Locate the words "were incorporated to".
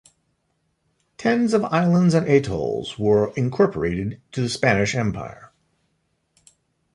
2.97-4.41